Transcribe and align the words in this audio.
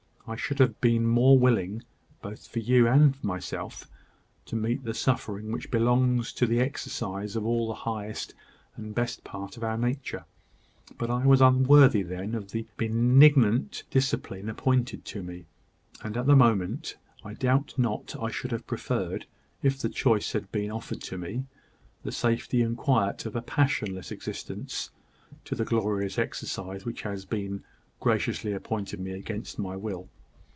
I 0.27 0.37
should 0.37 0.59
have 0.59 0.79
been 0.79 1.05
more 1.05 1.37
willing, 1.37 1.83
both 2.21 2.47
for 2.47 2.59
you 2.59 2.87
and 2.87 3.13
for 3.13 3.27
myself, 3.27 3.89
to 4.45 4.55
meet 4.55 4.85
the 4.85 4.93
suffering 4.93 5.51
which 5.51 5.69
belongs 5.69 6.31
to 6.33 6.45
the 6.47 6.61
exercise 6.61 7.35
of 7.35 7.45
all 7.45 7.67
the 7.67 7.73
highest 7.83 8.33
and 8.77 8.95
best 8.95 9.25
part 9.25 9.57
of 9.57 9.63
our 9.63 9.77
nature: 9.77 10.23
but 10.97 11.09
I 11.09 11.25
was 11.25 11.41
unworthy 11.41 12.01
then 12.01 12.33
of 12.33 12.51
the 12.51 12.65
benignant 12.77 13.83
discipline 13.89 14.47
appointed 14.47 15.03
to 15.05 15.21
me: 15.21 15.47
and 16.01 16.15
at 16.15 16.27
the 16.27 16.35
moment, 16.37 16.95
I 17.25 17.33
doubt 17.33 17.73
not 17.77 18.15
I 18.17 18.31
should 18.31 18.53
have 18.53 18.65
preferred, 18.65 19.25
if 19.61 19.79
the 19.79 19.89
choice 19.89 20.31
had 20.31 20.49
been 20.49 20.71
offered 20.71 21.01
to 21.01 21.17
me, 21.17 21.43
the 22.03 22.11
safety 22.13 22.61
and 22.61 22.77
quiet 22.77 23.25
of 23.25 23.35
a 23.35 23.41
passionless 23.41 24.13
existence 24.13 24.91
to 25.43 25.55
the 25.55 25.65
glorious 25.65 26.17
exercise 26.17 26.85
which 26.85 27.01
has 27.01 27.25
been 27.25 27.65
graciously 27.99 28.53
appointed 28.53 29.01
me 29.01 29.11
against 29.11 29.59
my 29.59 29.75
will. 29.75 30.07